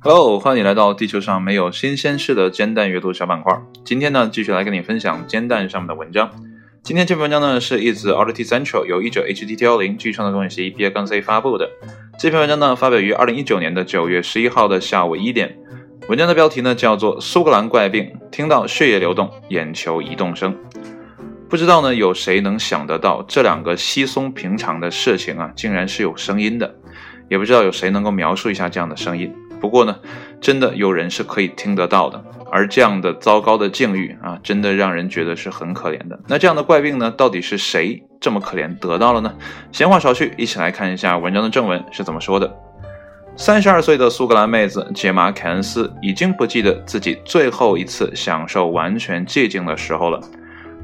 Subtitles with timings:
[0.00, 3.52] Hello，欢迎你来到地球上没有新鲜事的煎蛋阅读小板块。
[3.84, 6.30] 今天呢，继续来跟你分享煎蛋上面的文章。
[6.82, 11.70] 今天这篇文章呢，是一自 Audit Central 由译者 HTT 幺零据创作中心 B 杠 C 发布的。
[12.18, 15.58] 这篇文章呢，发表于二零一九年的九月十一号的下午一点。
[16.08, 20.56] 文章的标题呢，叫做《苏格兰怪病》，听到血液流动，眼球移动声。
[21.54, 26.74] 不知道呢，有谁能想得到这两个稀松平常的事情啊，竟然是有声音的？
[27.28, 29.32] 也不知道有谁能够描述一下这样的声音。
[29.60, 29.96] 不过呢，
[30.40, 32.20] 真的有人是可以听得到的。
[32.50, 36.18] 而这样的糟糕的境遇啊，真的让人觉得是很可怜的。
[36.26, 39.32] 那这样的怪病呢，到底是谁这么可怜得到了呢？
[39.70, 42.52] 闲话少叙，一起来看一下文章的正文是怎么说的。
[43.36, 50.20] 三十二岁的苏格兰妹子杰玛·凯恩斯已经不记得自己最后一次享受完全寂静的时候了。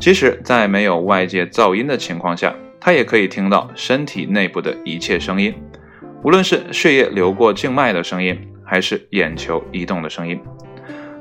[0.00, 5.54] 即使在没有外界噪音的情况下，他也可以听到身体内部的一切声音，
[6.24, 10.40] 无论是血液流过静脉的声音，还是眼球移动的声音。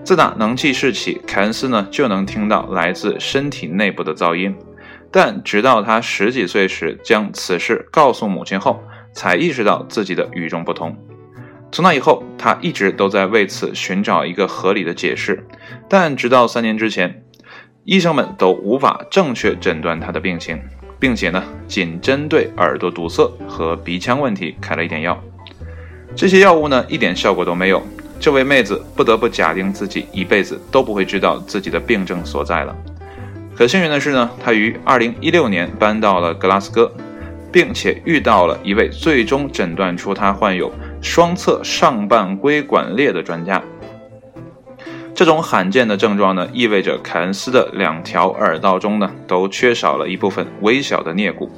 [0.06, 4.56] 自打能记事起，凯恩斯呢就能听到来自身体内部的噪音，
[5.12, 8.82] 但直到他十几岁时将此事告诉母亲后，
[9.14, 10.98] 才意识到自己的与众不同。
[11.70, 15.46] 从那以后，他一直都在为此寻找一个合理的解释，
[15.90, 17.26] 但直到三年之前，
[17.90, 20.62] 医生们都无法正确诊断他的病情，
[21.00, 25.20] 并且呢，仅针对耳朵堵塞和鼻腔问题开了一点药，
[26.16, 27.82] 这些药物呢一点效果都没有。
[28.20, 32.76] 这位妹子不得不假定自己一辈子都不会知道自己的病症所在了。
[33.56, 36.94] 可幸运的是呢，她于2016年搬到了格拉斯哥，
[37.52, 43.60] 并且遇到了一位最终诊断出她患有双侧上半规管裂的专家。
[45.20, 51.52] 这种罕见的症状呢，意味着凯恩斯的两条耳道中呢都缺少了一部分微小的颞骨，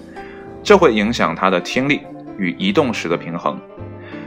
[0.63, 2.01] 这会影响他的听力
[2.39, 3.61] 与移动时的平衡。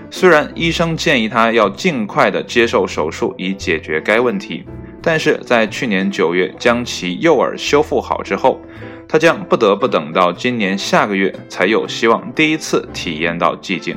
[0.09, 4.65] 虽然医生建议他要尽快的接受手术以解决该问题，
[5.03, 8.61] 但是在去年九月将其右耳修复好之后，
[9.09, 13.97] 他将不得不等到今年下个月才有希望第一次体验到寂静。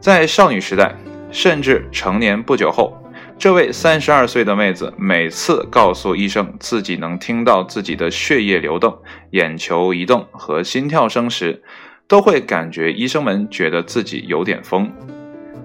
[0.00, 0.94] 在少女时代，
[1.30, 2.96] 甚至成年不久后，
[3.38, 8.98] 这位三十二岁的妹子每次告诉医生自己能听到自己的血液流动、
[9.30, 11.62] 眼球移动和心跳声时，
[12.08, 14.90] 都会感觉医生们觉得自己有点疯，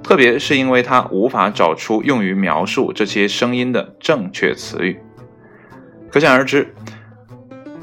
[0.04, 5.00] 特别是因为她无法找出用于描述这些声音的正确词语。
[6.12, 6.76] 可想而知，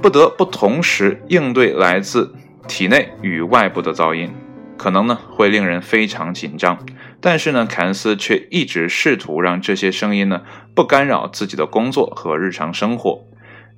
[0.03, 2.31] 不得不同时应对来自
[2.69, 4.31] 体内与外部的噪音，
[4.77, 6.79] 可能呢会令人非常紧张。
[7.21, 10.43] 但是呢，凯恩斯却一直试图让这些声音呢
[10.75, 13.25] 不干扰自己的工作和日常生活。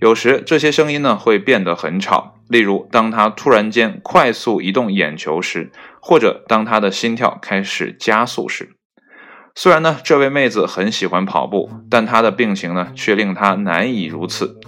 [0.00, 5.70] 有时这些声音呢会变得很吵，例如当他突然间快速移动眼球时，
[6.00, 8.76] 或者当他的心跳开始加速时。
[9.54, 14.58] 虽然呢这位妹子很喜欢跑步，但她的病情呢却令她难以如此，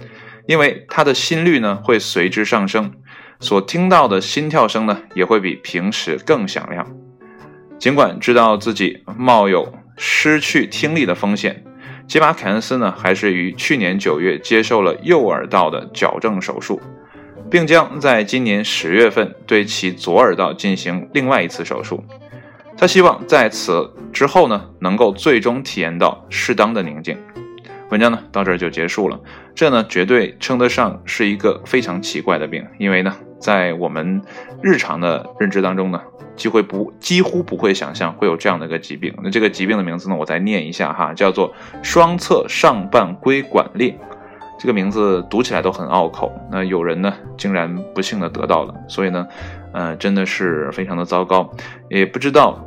[0.45, 2.91] 因为她的心率呢会随之上升，
[3.39, 6.85] 所听到的心跳声呢也会比平时更响亮。
[7.83, 11.65] 尽管知道自己冒有失去听力的风险。
[12.07, 16.79] 杰玛·凯恩斯呢，还是于去年九月接受了右耳道的矫正手术，
[17.51, 22.01] 并将在今年十月份对其左耳道进行另外一次手术。
[22.77, 27.17] 他希望在此之后呢，能够最终体验到适当的宁静。
[27.93, 29.19] 文章呢到这儿就结束了。
[29.53, 34.21] 这呢绝对称得上是一个非常奇怪的病，因为呢，在我们
[34.61, 36.01] 日常的认知当中呢。
[36.35, 39.13] 几乎不几乎不会想象会有这样的一个疾病。
[39.21, 40.15] 那这个疾病的名字呢？
[40.15, 43.95] 我再念一下哈，叫做双侧上半规管裂。
[44.57, 46.31] 这个名字读起来都很拗口。
[46.51, 48.73] 那有人呢，竟然不幸的得到了。
[48.87, 49.27] 所以呢，
[49.73, 51.47] 呃，真的是非常的糟糕。
[51.87, 52.59] 也不知道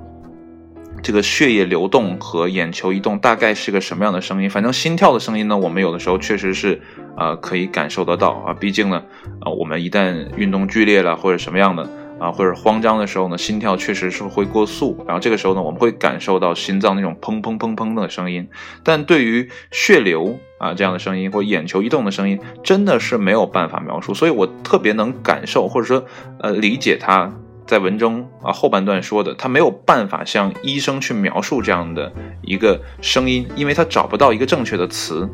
[1.02, 4.50] 这个血液流动和眼球移动大概是个什么样的声音。
[4.50, 6.80] 反正心跳的声音呢，我们有的时候确实是
[7.16, 8.54] 呃可以感受得到啊。
[8.54, 9.02] 毕竟呢，
[9.44, 11.88] 呃，我们一旦运动剧烈了或者什么样的。
[12.18, 18.48] 啊，或者慌张的时候呢，心跳确实是会过速，然后这个时候呢，我们会感受到心脏那种砰砰砰砰的声音。
[18.82, 24.14] 但对于血流啊这样的声音或眼球移动的声音，真的是没有办法描述。
[24.14, 26.06] 所以我特别能感受或者说
[26.40, 27.30] 呃理解它
[27.66, 35.28] 在文中啊后半段说的，他没有办法向医生去描述这样的一个声音，因为他找不到一个正确的词。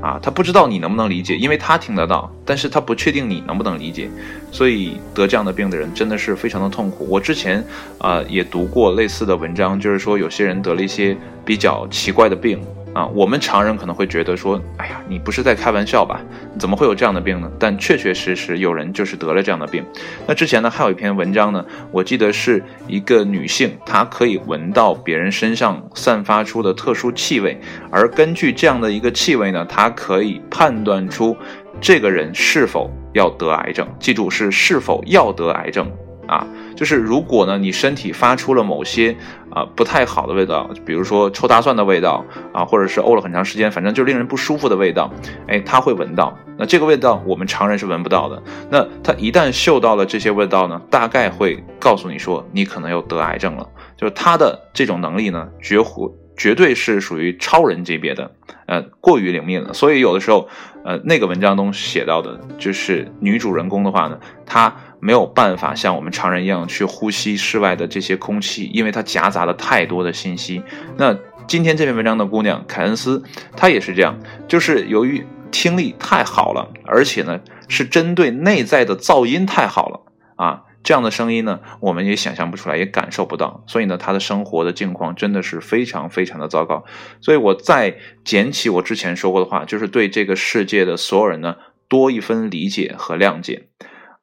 [0.00, 4.08] 啊，他不知道你能不能理解，因为他听得到，但是他不确定你能不能理解，
[4.52, 7.04] 所以得这样的病的人真的是非常的痛苦。
[7.10, 7.64] 我之前
[7.98, 12.60] 啊也读过类似的文章，就是说有些人得了一些比较奇怪的病
[12.98, 16.20] 啊，我们常人可能会觉得说，哎呀，你不是在开玩笑吧？
[16.58, 17.48] 怎么会有这样的病呢？
[17.56, 19.84] 但确确实实有人就是得了这样的病。
[20.26, 27.56] 那之前呢，还有一篇文章呢，我记得是一个女性，她可以闻到别人身上散发出的特殊气味，
[27.88, 31.36] 而根据这样的一个气味呢，她可以判断出
[31.80, 33.86] 这个人是否要得癌症。
[34.00, 35.88] 记住，是是否要得癌症。
[36.28, 36.46] 啊，
[36.76, 39.16] 就是如果呢，你身体发出了某些
[39.50, 45.10] 啊不太好的味道，比如说臭大蒜的味道啊，或者是呕了很长时间，反正就令人不舒服的味道，
[45.48, 46.36] 哎，他会闻到。
[46.58, 48.42] 那这个味道我们常人是闻不到的。
[48.70, 53.66] 那他一旦嗅到了这些味道呢，大概会告诉你说你可能又得癌症了。
[53.96, 58.30] 就是他的这种能力呢，绝乎绝对是属于超人级别的，
[58.66, 59.72] 呃，过于灵敏了。
[59.72, 60.48] 所以有的时候，
[60.84, 64.74] 呃，那个文章中写到的就是女主人公的话呢，她。
[65.00, 70.62] 没有办法像我们常人一样去呼吸室外的这些空气，因为它夹杂了太多的信息。
[70.96, 71.16] 那
[71.46, 73.22] 今天这篇文章的姑娘凯恩斯，
[73.56, 74.18] 她也是这样，
[74.48, 80.00] 就是由于听力太好了，而且呢是针对内在的噪音太好了
[80.36, 83.64] 啊，这样的声音呢我们也想象不出来，也感受不到。
[83.66, 86.84] 所以呢，她的生活的境况真的是非常非常的糟糕。
[87.22, 91.56] 所以我再捡起我之前说过的话，就是对这个世界的所有人呢
[91.88, 93.68] 多一分理解和谅解。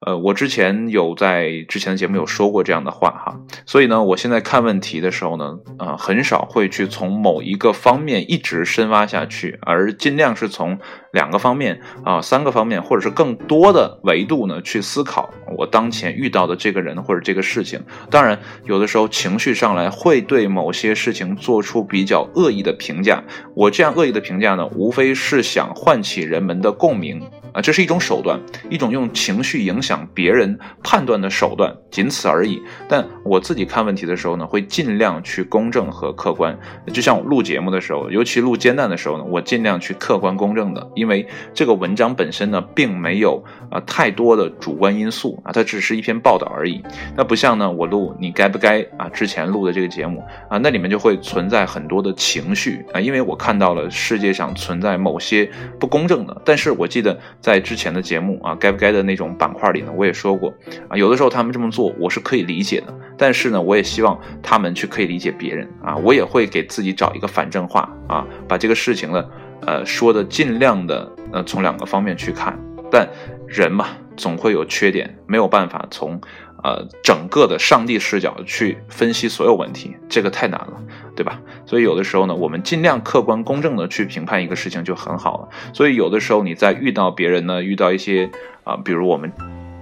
[0.06, 10.78] 呃，我之前有在之前的节目有说过这样的话哈，所以呢，我现在看问题的时候呢，呃，很少会去从某一个方面一直深挖下去，而尽量是从
[11.12, 17.82] 两个方面啊、三个方面，或者是更多的维度呢去思考我当前遇到的这个人或者这个事情。
[18.12, 23.24] 当然，有的时候情绪上来会对某些事情做出比较恶意的评价，
[23.56, 27.22] 我这样恶意的评价呢，无非是想唤起人们的共鸣。
[27.56, 28.38] 啊，这是一种手段，
[28.70, 32.62] 一种用情绪影响别人判断的手段，仅此而已。
[32.90, 36.60] 但我自己看问题的时候呢，会尽量去公正和客观。
[36.92, 43.42] 就像我录节目的时候，尤其录煎蛋的时候呢，我尽量去客观公正的，因为这个文章本身呢，并没有
[43.72, 46.84] 啊太多的主观因素啊，它只是一篇报道而已。
[47.16, 55.50] 那不像呢，我录你该不该啊之前录的这个节目啊，那里面就会存在很多的情绪啊，因为我看到了世界上存在某些
[55.80, 56.42] 不公正的。
[56.44, 57.18] 但是我记得。
[57.46, 60.52] 在之前的节目啊，该不该的那种板块里呢，我也说过
[60.90, 69.24] 啊，有的时候他们这么做我是可以理解的，但是呢，我也希望他们去可以理解别人啊，我也会给自己找一个反正话啊，把这个事情呢，
[69.62, 72.60] 呃，说的尽量的呃从两个方面去看，
[72.96, 73.10] 但
[73.46, 76.22] 人嘛，总会有缺点，没有办法从。
[76.64, 80.82] 呃，整个的上帝视角去分析所有问题，这个太难了，
[81.16, 81.40] 对吧？
[81.64, 85.50] 所以有的时候呢，我们尽量客观公正的去评判一个事情就很好了。
[85.74, 88.28] 所以有的时候你在遇到别人呢，遇到一些
[88.64, 89.32] 啊，比如我们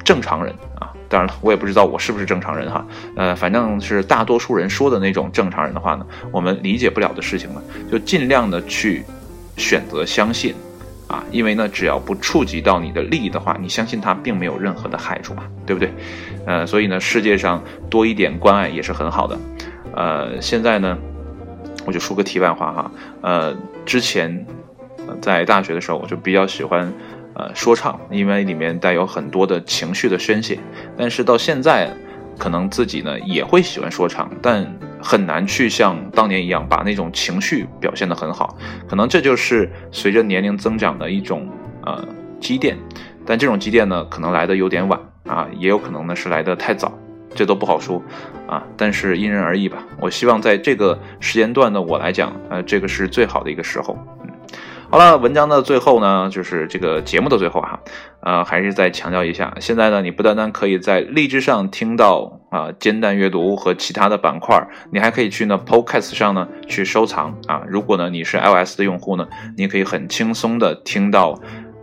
[0.04, 2.86] 正常人啊，当然了，我也不知道我是不是正常人哈，
[3.16, 9.06] 呃，反正是大多数人说的那种正常人的话呢，我们理解不了的事情呢，就尽量的去
[9.56, 10.54] 选择相信。
[11.08, 15.94] 啊，因为呢，只要不触及到你的利益的话，你相信它并没有任何的害处嘛，对不对？
[16.46, 19.38] 呃，所以呢，世界上多一点关爱也是很好的。
[19.96, 20.98] 呃，现在呢，
[21.86, 22.92] 我就说个题外话哈，
[23.22, 23.56] 呃，
[23.86, 24.46] 之前
[25.22, 26.92] 在大学的时候，我就比较喜欢
[27.36, 30.58] 呃说唱，因为里面带有很多的情绪的宣泄，
[30.98, 31.90] 但是到现在。
[32.36, 34.66] 可能自己呢也会喜欢说唱，但
[35.04, 38.58] 很难去像当年一样把那种情绪表现得很好。
[38.88, 41.48] 可能这就是随着年龄增长的一种
[41.86, 42.08] 呃
[42.40, 42.78] 积淀，
[43.26, 46.98] 但这种积淀呢可能来的有点晚啊，也有可能呢是来的太早，
[47.36, 48.02] 这都不好说
[48.48, 48.64] 啊。
[48.78, 49.84] 但是因人而异吧。
[50.00, 53.98] 我希望在这个时间段的我来讲，呃，这个是最好的一个时候。
[54.90, 57.80] 好了，文章的最后呢，就是这个节目的最后哈，
[58.22, 67.64] 呃，还是再强调一下，现在呢，你不单单可以在荔枝上听到啊煎蛋阅读和其他的板块，你还可以去呢 Podcast 上呢去收藏啊。
[67.68, 71.40] 如果呢你是 iOS 的用户呢，你可以很轻松的听到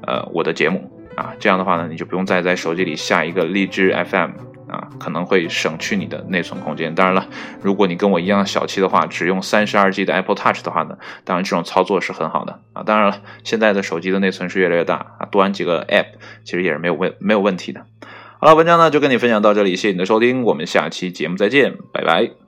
[0.07, 4.31] 呃我的节目啊，这样的话呢，你就不用再在手机里下一个荔枝 FM。
[4.71, 6.95] 啊，可能会省去你的内存空间。
[6.95, 7.27] 当然了，
[7.61, 12.85] 如果你跟我一样小气的话，只用三十二 G 的 Apple Touch 的话呢，当然这种操作是很好的啊。
[12.85, 16.07] 当然了，现在的手机的内存是越来越大啊，多安几个 App
[16.45, 17.85] 其实也是没有问没有问题的。
[18.41, 22.40] 好了，文章呢就跟你分享到这里，谢谢你的收听，我们下期节目再见，拜拜。